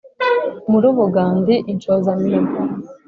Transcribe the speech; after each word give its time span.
mu 0.69 0.77
rubuga 0.83 1.21
ndi 1.39 1.55
inshozamihigo, 1.71 2.59